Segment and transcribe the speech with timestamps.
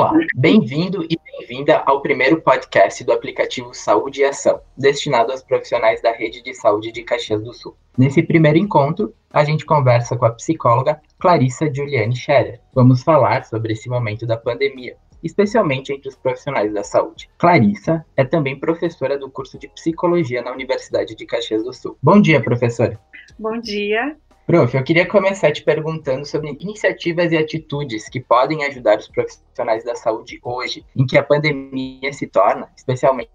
[0.00, 6.00] Olá, bem-vindo e bem-vinda ao primeiro podcast do aplicativo Saúde e Ação, destinado aos profissionais
[6.00, 7.76] da rede de saúde de Caxias do Sul.
[7.98, 12.62] Nesse primeiro encontro, a gente conversa com a psicóloga Clarissa Juliane Scherer.
[12.74, 17.28] Vamos falar sobre esse momento da pandemia, especialmente entre os profissionais da saúde.
[17.36, 21.98] Clarissa é também professora do curso de Psicologia na Universidade de Caxias do Sul.
[22.02, 22.98] Bom dia, professora.
[23.38, 24.16] Bom dia.
[24.46, 29.84] Prof, eu queria começar te perguntando sobre iniciativas e atitudes que podem ajudar os profissionais
[29.84, 33.30] da saúde hoje, em que a pandemia se torna, especialmente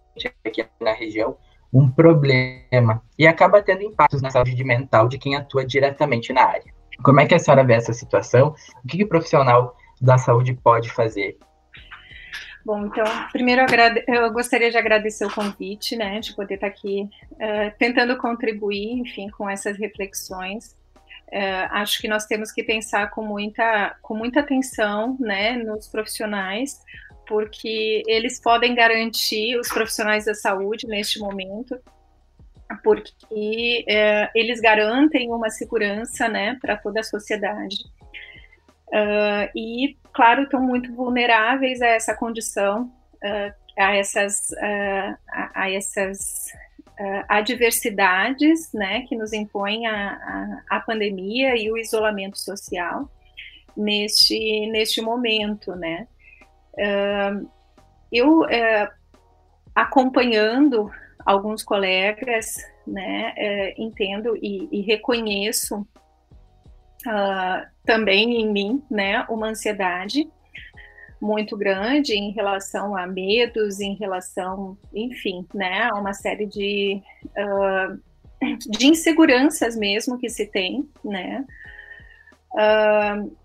[0.45, 1.37] aqui na região,
[1.73, 6.73] um problema e acaba tendo impactos na saúde mental de quem atua diretamente na área.
[7.03, 8.55] Como é que a senhora vê essa situação?
[8.83, 11.37] O que, que o profissional da saúde pode fazer?
[12.65, 13.61] Bom, então, primeiro
[14.07, 19.29] eu gostaria de agradecer o convite, né, de poder estar aqui uh, tentando contribuir, enfim,
[19.29, 20.75] com essas reflexões
[21.31, 26.81] é, acho que nós temos que pensar com muita, com muita atenção né, nos profissionais,
[27.27, 31.77] porque eles podem garantir os profissionais da saúde neste momento,
[32.83, 37.77] porque é, eles garantem uma segurança né, para toda a sociedade.
[38.87, 42.91] Uh, e, claro, estão muito vulneráveis a essa condição,
[43.77, 46.51] a essas, a, a essas
[46.99, 50.13] uh, adversidades né, que nos impõem a,
[50.69, 53.09] a, a, pandemia e o isolamento social
[53.75, 55.75] neste, neste momento.
[55.75, 56.07] Né?
[56.73, 57.49] Uh,
[58.11, 58.89] eu, uh,
[59.73, 60.89] acompanhando
[61.25, 62.53] alguns colegas,
[62.85, 63.33] né,
[63.79, 65.87] entendo e, e reconheço
[67.83, 70.29] também em mim né, uma ansiedade
[71.21, 77.01] muito grande em relação a medos, em relação, enfim, né, a uma série de,
[77.37, 77.99] uh,
[78.69, 81.45] de inseguranças mesmo que se tem, né,
[82.53, 83.35] uh,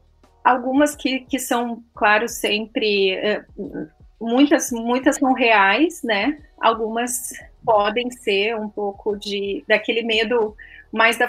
[0.45, 3.17] algumas que, que são, claro, sempre,
[3.57, 3.89] uh,
[4.21, 7.33] muitas, muitas são reais, né, algumas
[7.65, 10.57] podem ser um pouco de, daquele medo
[10.91, 11.29] mais da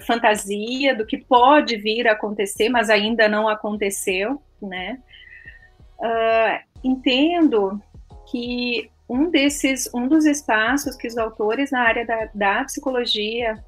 [0.00, 4.98] fantasia, do que pode vir a acontecer, mas ainda não aconteceu, né,
[5.98, 7.80] uh, entendo
[8.30, 13.62] que um desses, um dos espaços que os autores na área da, da psicologia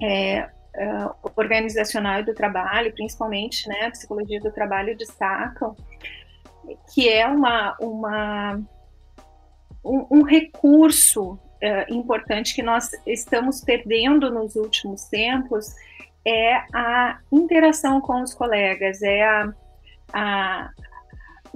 [0.00, 5.74] é, uh, organizacional e do trabalho, principalmente, né, a psicologia do trabalho destacam,
[6.92, 8.60] que é uma, uma
[9.84, 15.74] um, um recurso uh, importante que nós estamos perdendo nos últimos tempos
[16.26, 19.52] é a interação com os colegas, é a,
[20.12, 20.70] a,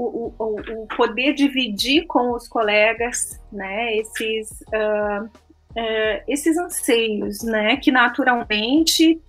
[0.03, 7.77] o, o, o poder dividir com os colegas, né, esses, uh, uh, esses anseios, né,
[7.77, 9.21] que naturalmente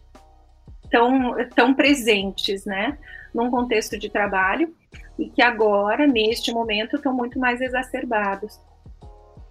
[0.83, 2.97] estão tão presentes, né,
[3.33, 4.73] num contexto de trabalho
[5.19, 8.59] e que agora, neste momento, estão muito mais exacerbados.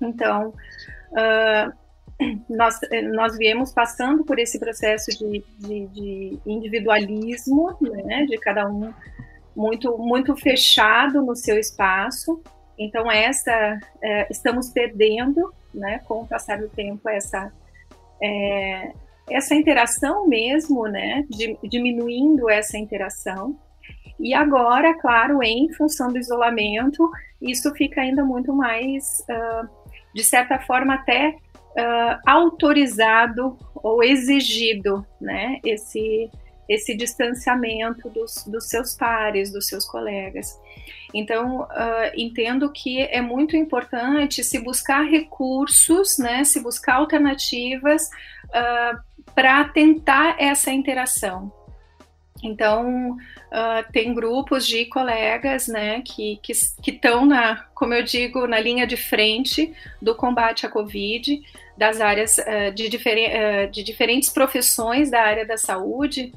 [0.00, 0.54] Então,
[1.12, 1.80] uh,
[2.48, 2.78] nós,
[3.14, 8.92] nós viemos passando por esse processo de, de, de individualismo, né, de cada um
[9.54, 12.42] muito, muito fechado no seu espaço.
[12.78, 17.52] Então, essa, é, estamos perdendo, né, com o passar do tempo, essa,
[18.22, 18.92] é,
[19.28, 21.24] essa interação mesmo, né,
[21.62, 23.56] diminuindo essa interação.
[24.18, 29.68] E agora, claro, em função do isolamento, isso fica ainda muito mais, uh,
[30.14, 36.30] de certa forma, até uh, autorizado ou exigido, né, esse,
[36.70, 40.56] esse distanciamento dos, dos seus pares, dos seus colegas.
[41.12, 41.66] Então, uh,
[42.16, 48.08] entendo que é muito importante se buscar recursos, né, se buscar alternativas
[48.46, 51.52] uh, para tentar essa interação.
[52.42, 56.40] Então, uh, tem grupos de colegas né, que
[56.86, 61.42] estão, na, como eu digo, na linha de frente do combate à Covid,
[61.76, 66.32] das áreas uh, de, uh, de diferentes profissões da área da saúde,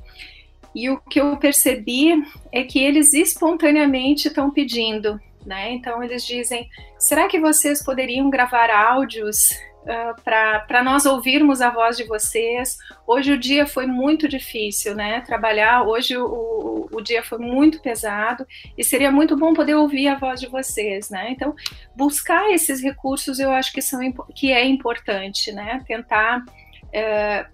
[0.75, 2.11] e o que eu percebi
[2.51, 5.71] é que eles espontaneamente estão pedindo, né?
[5.71, 6.67] Então eles dizem:
[6.97, 9.51] será que vocês poderiam gravar áudios
[9.83, 12.77] uh, para nós ouvirmos a voz de vocês?
[13.05, 15.21] Hoje o dia foi muito difícil, né?
[15.21, 18.45] Trabalhar, hoje o, o dia foi muito pesado
[18.77, 21.31] e seria muito bom poder ouvir a voz de vocês, né?
[21.31, 21.55] Então,
[21.95, 23.99] buscar esses recursos eu acho que, são,
[24.35, 25.83] que é importante, né?
[25.85, 26.39] Tentar.
[26.39, 27.53] Uh,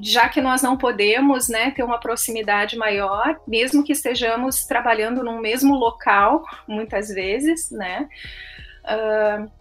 [0.00, 5.38] já que nós não podemos né, ter uma proximidade maior, mesmo que estejamos trabalhando num
[5.38, 8.08] mesmo local, muitas vezes, né,
[8.84, 9.59] uh,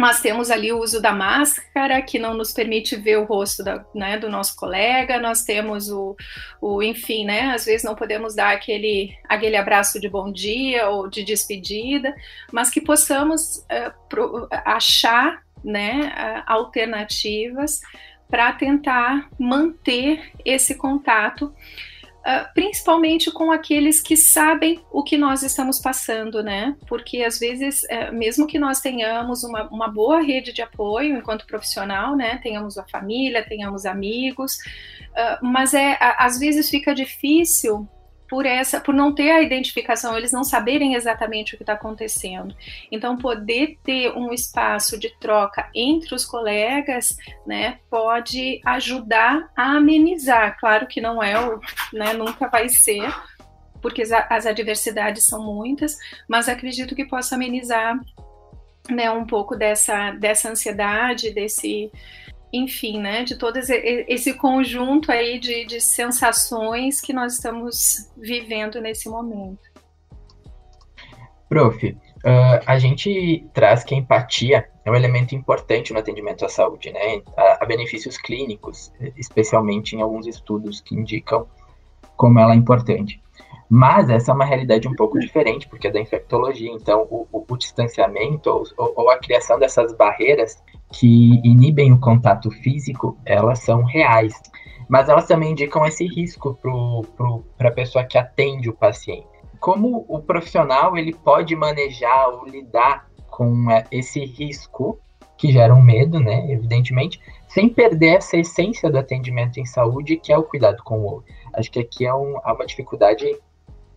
[0.00, 3.84] mas temos ali o uso da máscara, que não nos permite ver o rosto da,
[3.94, 6.16] né, do nosso colega, nós temos o,
[6.60, 11.08] o, enfim, né, às vezes não podemos dar aquele, aquele abraço de bom dia ou
[11.08, 12.14] de despedida,
[12.50, 17.80] mas que possamos uh, pro, achar, né, uh, alternativas
[18.28, 21.52] para tentar manter esse contato
[22.20, 26.76] Uh, principalmente com aqueles que sabem o que nós estamos passando, né?
[26.86, 31.46] Porque às vezes, uh, mesmo que nós tenhamos uma, uma, boa rede de apoio enquanto
[31.46, 32.38] profissional, né?
[32.42, 34.56] Tenhamos a família, tenhamos amigos,
[35.12, 37.88] uh, mas é às vezes fica difícil
[38.30, 42.54] por essa, por não ter a identificação, eles não saberem exatamente o que está acontecendo.
[42.90, 50.56] Então, poder ter um espaço de troca entre os colegas, né, pode ajudar a amenizar.
[50.60, 51.60] Claro que não é o,
[51.92, 53.12] né, nunca vai ser,
[53.82, 55.98] porque as, adversidades são muitas,
[56.28, 57.98] mas acredito que possa amenizar,
[58.88, 61.90] né, um pouco dessa, dessa ansiedade, desse
[62.52, 69.08] enfim, né, de todo esse conjunto aí de, de sensações que nós estamos vivendo nesse
[69.08, 69.70] momento.
[71.48, 71.96] Prof, uh,
[72.66, 77.22] a gente traz que a empatia é um elemento importante no atendimento à saúde, né?
[77.36, 81.46] A, benefícios clínicos, especialmente em alguns estudos que indicam
[82.16, 83.20] como ela é importante.
[83.72, 87.44] Mas essa é uma realidade um pouco diferente, porque é da infectologia, então o, o,
[87.48, 88.64] o distanciamento ou,
[88.96, 94.34] ou, a criação dessas barreiras que inibem o contato físico, elas são reais.
[94.88, 96.58] Mas elas também indicam esse risco
[97.56, 99.28] para a pessoa que atende o paciente.
[99.60, 104.98] Como o profissional ele pode manejar ou lidar com é, esse risco,
[105.38, 110.32] que gera um medo, né, evidentemente, sem perder essa essência do atendimento em saúde, que
[110.32, 111.32] é o cuidado com o outro.
[111.54, 113.24] Acho que aqui é, um, há uma dificuldade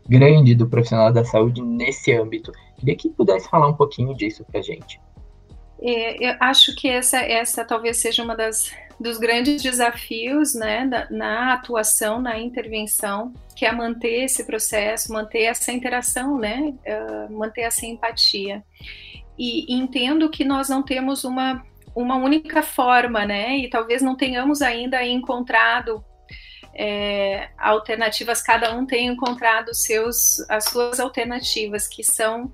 [0.08, 2.52] grande do profissional da saúde nesse âmbito.
[2.78, 5.00] Queria que pudesse falar um pouquinho disso para a gente.
[5.82, 11.08] É, eu acho que essa, essa talvez seja uma das dos grandes desafios né, da,
[11.10, 17.62] na atuação, na intervenção, que é manter esse processo, manter essa interação, né, uh, manter
[17.62, 18.64] essa empatia.
[19.38, 21.64] E, e entendo que nós não temos uma,
[21.96, 26.04] uma única forma, né, e talvez não tenhamos ainda encontrado
[26.74, 32.52] é, alternativas, cada um tem encontrado seus, as suas alternativas, que são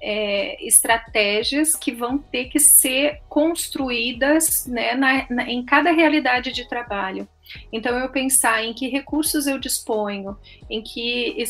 [0.00, 6.68] é, estratégias que vão ter que ser construídas né, na, na, em cada realidade de
[6.68, 7.26] trabalho.
[7.72, 10.36] Então, eu pensar em que recursos eu disponho,
[10.68, 11.44] em que,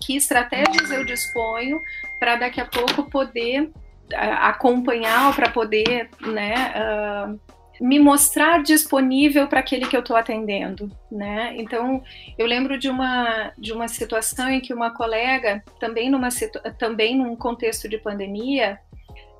[0.00, 1.80] que estratégias eu disponho
[2.18, 3.70] para daqui a pouco poder
[4.14, 7.40] acompanhar para poder né, uh,
[7.80, 11.54] me mostrar disponível para aquele que eu estou atendendo, né?
[11.56, 12.02] Então,
[12.36, 16.28] eu lembro de uma de uma situação em que uma colega, também numa
[16.78, 18.78] também num contexto de pandemia,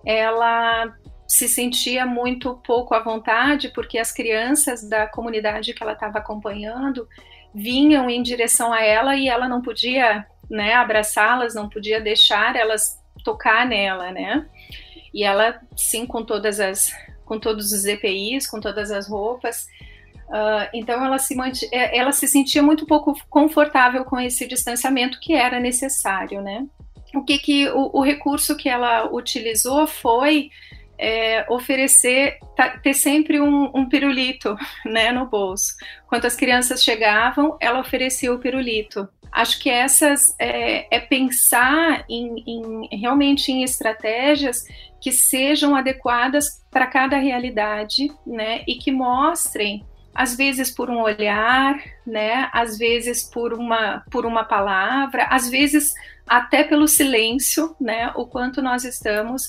[0.04, 0.94] ela
[1.26, 7.06] se sentia muito pouco à vontade porque as crianças da comunidade que ela estava acompanhando
[7.54, 12.98] vinham em direção a ela e ela não podia, né, abraçá-las, não podia deixar elas
[13.24, 14.46] tocar nela, né?
[15.12, 16.92] E ela, sim, com todas as
[17.28, 19.66] com todos os EPIs, com todas as roupas.
[20.28, 21.36] Uh, então ela se,
[21.72, 26.66] é, ela se sentia muito pouco confortável com esse distanciamento que era necessário, né?
[27.14, 30.50] O que, que o, o recurso que ela utilizou foi
[30.98, 35.74] é, oferecer, tá, ter sempre um, um, pirulito né, no bolso.
[36.06, 39.08] Quando as crianças chegavam, ela oferecia o pirulito.
[39.30, 44.64] Acho que essas é, é pensar em, em, realmente em estratégias
[45.00, 51.78] que sejam adequadas para cada realidade, né, e que mostrem às vezes por um olhar,
[52.04, 55.94] né, às vezes por uma por uma palavra, às vezes
[56.26, 59.48] até pelo silêncio, né, o quanto nós estamos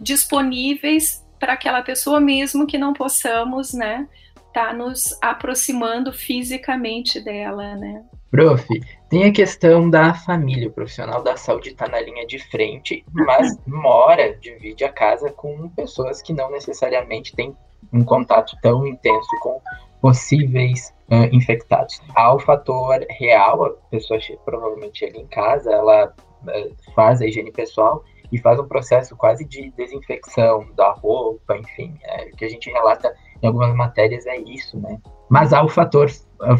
[0.00, 4.08] disponíveis para aquela pessoa mesmo que não possamos, né,
[4.54, 8.02] tá nos aproximando fisicamente dela, né?
[8.30, 8.66] Prof,
[9.08, 10.68] tem a questão da família.
[10.68, 15.68] O profissional da saúde está na linha de frente, mas mora, divide a casa com
[15.70, 17.56] pessoas que não necessariamente têm
[17.92, 19.60] um contato tão intenso com
[20.00, 22.00] possíveis uh, infectados.
[22.14, 27.52] Há o fator real, a pessoa provavelmente chega em casa, ela uh, faz a higiene
[27.52, 32.48] pessoal e faz um processo quase de desinfecção da roupa, enfim, é, o que a
[32.48, 34.98] gente relata em algumas matérias é isso, né?
[35.28, 36.08] Mas há o fator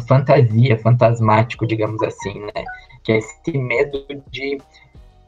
[0.07, 2.63] fantasia, fantasmático, digamos assim, né?
[3.03, 4.59] Que é esse medo de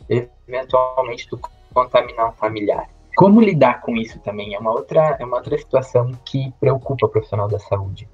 [0.09, 1.39] eventualmente tu
[1.73, 2.89] contaminar um familiar.
[3.15, 7.09] Como lidar com isso também é uma outra é uma outra situação que preocupa o
[7.09, 8.07] profissional da saúde.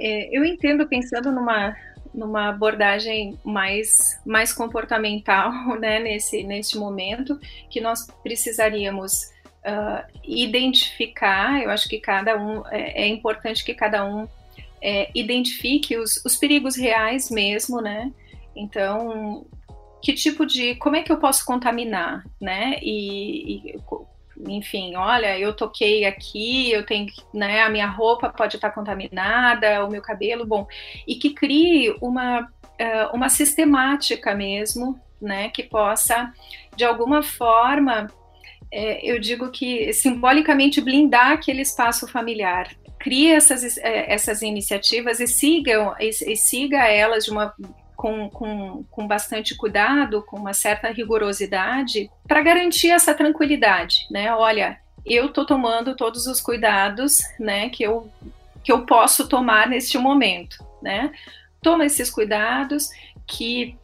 [0.00, 1.74] É, eu entendo pensando numa
[2.14, 9.32] numa abordagem mais mais comportamental, né, nesse neste momento, que nós precisaríamos
[9.64, 14.28] uh, identificar, eu acho que cada um, é, é importante que cada um
[14.80, 18.12] é, identifique os, os perigos reais mesmo, né?
[18.54, 19.46] Então,
[20.02, 22.78] que tipo de, como é que eu posso contaminar, né?
[22.82, 23.78] E, e
[24.48, 29.90] enfim, olha, eu toquei aqui, eu tenho, né, a minha roupa pode estar contaminada, o
[29.90, 30.66] meu cabelo, bom,
[31.06, 36.32] e que crie uma, uh, uma sistemática mesmo, né, que possa,
[36.76, 38.08] de alguma forma,
[38.70, 42.68] é, eu digo que simbolicamente blindar aquele espaço familiar.
[42.98, 47.54] Crie essas, é, essas iniciativas e, sigam, e, e siga elas de uma
[48.04, 54.30] com, com, com bastante cuidado, com uma certa rigorosidade, para garantir essa tranquilidade, né?
[54.34, 58.12] Olha, eu estou tomando todos os cuidados, né, que eu,
[58.62, 61.12] que eu posso tomar neste momento, né?
[61.62, 62.90] Toma esses cuidados
[63.26, 63.74] que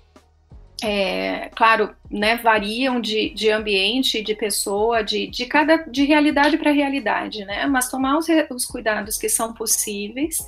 [0.82, 6.72] é, claro, né, variam de, de ambiente, de pessoa, de, de cada de realidade para
[6.72, 7.64] realidade, né?
[7.64, 10.46] Mas tomar os, os cuidados que são possíveis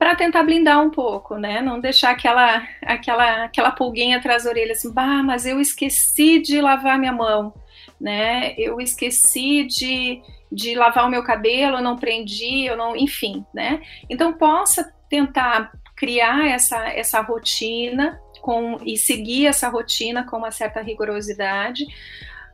[0.00, 1.60] para tentar blindar um pouco, né?
[1.60, 6.58] Não deixar aquela aquela aquela pulguinha atrás da orelha assim, bah, mas eu esqueci de
[6.58, 7.52] lavar minha mão,
[8.00, 8.54] né?
[8.56, 13.82] Eu esqueci de, de lavar o meu cabelo, eu não prendi, eu não, enfim, né?
[14.08, 20.80] Então possa tentar criar essa essa rotina com e seguir essa rotina com uma certa
[20.80, 21.84] rigorosidade,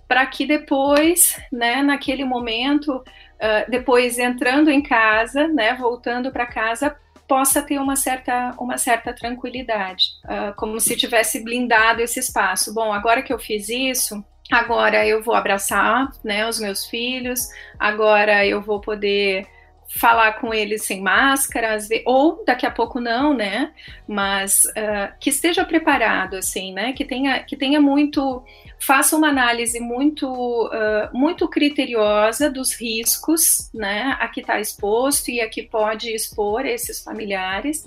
[0.08, 6.96] para que depois, né, naquele momento, uh, depois entrando em casa, né, voltando para casa,
[7.28, 12.72] possa ter uma certa, uma certa tranquilidade, uh, como se tivesse blindado esse espaço.
[12.72, 18.46] Bom, agora que eu fiz isso, agora eu vou abraçar né, os meus filhos, agora
[18.46, 19.46] eu vou poder
[19.88, 23.72] falar com eles sem máscaras, ou daqui a pouco não, né?
[24.06, 26.92] Mas uh, que esteja preparado, assim, né?
[26.92, 28.42] Que tenha, que tenha muito,
[28.78, 30.26] faça uma análise muito,
[30.66, 34.16] uh, muito criteriosa dos riscos, né?
[34.20, 37.84] A que está exposto e a que pode expor esses familiares.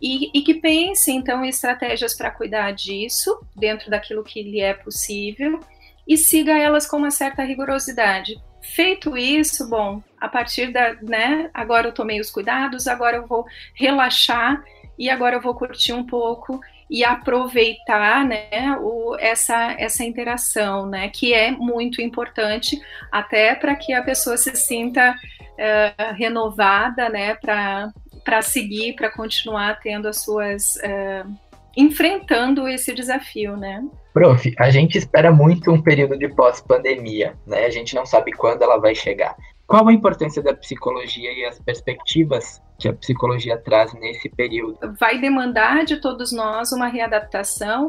[0.00, 4.72] E, e que pense, então, em estratégias para cuidar disso, dentro daquilo que lhe é
[4.72, 5.60] possível,
[6.08, 11.88] e siga elas com uma certa rigorosidade, Feito isso, bom, a partir da, né, agora
[11.88, 14.62] eu tomei os cuidados, agora eu vou relaxar
[14.98, 21.08] e agora eu vou curtir um pouco e aproveitar, né, o, essa, essa interação, né,
[21.08, 28.42] que é muito importante até para que a pessoa se sinta uh, renovada, né, para
[28.42, 33.84] seguir, para continuar tendo as suas uh, enfrentando esse desafio, né?
[34.12, 37.66] Prof, a gente espera muito um período de pós-pandemia, né?
[37.66, 39.36] A gente não sabe quando ela vai chegar.
[39.66, 44.78] Qual a importância da psicologia e as perspectivas que a psicologia traz nesse período?
[44.98, 47.86] Vai demandar de todos nós uma readaptação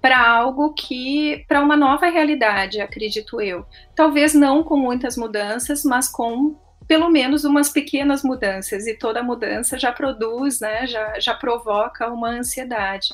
[0.00, 3.66] para algo que para uma nova realidade, acredito eu.
[3.94, 6.56] Talvez não com muitas mudanças, mas com
[6.88, 12.30] pelo menos umas pequenas mudanças, e toda mudança já produz, né, já, já provoca uma
[12.30, 13.08] ansiedade.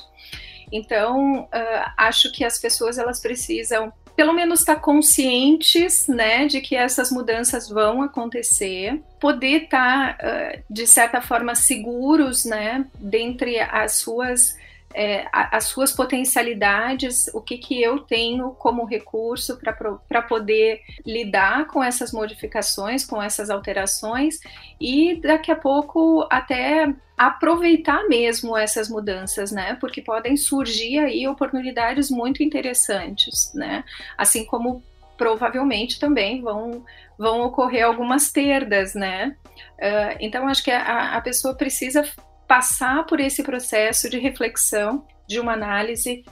[0.71, 6.73] Então, uh, acho que as pessoas elas precisam pelo menos estar conscientes, né, de que
[6.73, 14.55] essas mudanças vão acontecer, poder estar uh, de certa forma seguros, né, dentre as suas
[14.95, 19.59] é, as suas potencialidades, o que, que eu tenho como recurso
[20.07, 24.39] para poder lidar com essas modificações, com essas alterações,
[24.79, 29.77] e daqui a pouco até aproveitar mesmo essas mudanças, né?
[29.81, 33.83] Porque podem surgir aí oportunidades muito interessantes, né?
[34.17, 34.81] Assim como
[35.17, 36.85] provavelmente também vão,
[37.17, 39.35] vão ocorrer algumas perdas, né?
[39.77, 42.03] Uh, então acho que a, a pessoa precisa
[42.47, 46.23] passar por esse processo de reflexão, de uma análise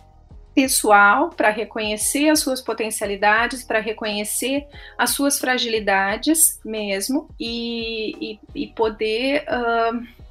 [0.53, 4.67] pessoal para reconhecer as suas potencialidades, para reconhecer
[4.97, 10.22] as suas fragilidades mesmo e, e, e poder uh,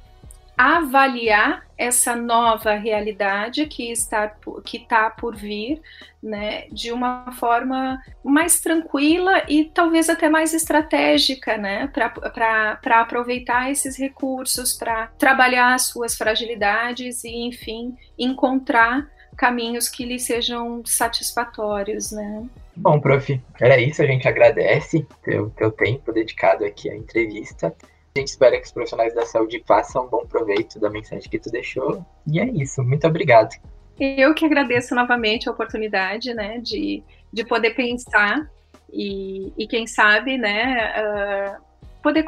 [0.57, 4.33] avaliar essa nova realidade que está
[4.63, 5.81] que está por vir,
[6.21, 13.97] né, de uma forma mais tranquila e talvez até mais estratégica, né, para aproveitar esses
[13.97, 22.45] recursos, para trabalhar as suas fragilidades e, enfim, encontrar caminhos que lhe sejam satisfatórios, né.
[22.75, 24.01] Bom, prof, era isso.
[24.01, 27.75] A gente agradece o teu tempo dedicado aqui à entrevista.
[28.15, 31.49] A gente espera que os profissionais da saúde façam bom proveito da mensagem que tu
[31.49, 32.05] deixou.
[32.27, 32.83] E é isso.
[32.83, 33.55] Muito obrigado.
[33.99, 38.49] Eu que agradeço novamente a oportunidade, né, de, de poder pensar
[38.91, 41.63] e, e quem sabe, né, uh,
[42.01, 42.25] poder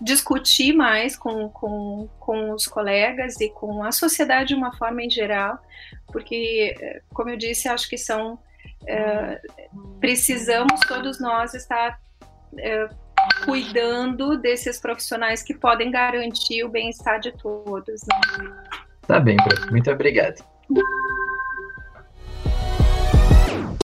[0.00, 5.10] discutir mais com, com, com os colegas e com a sociedade de uma forma em
[5.10, 5.58] geral,
[6.08, 6.74] porque,
[7.12, 11.98] como eu disse, acho que são uh, precisamos todos nós estar
[12.52, 13.03] uh,
[13.44, 18.02] cuidando desses profissionais que podem garantir o bem-estar de todos.
[18.38, 18.54] Né?
[19.06, 19.36] Tá bem.
[19.70, 20.44] Muito obrigado.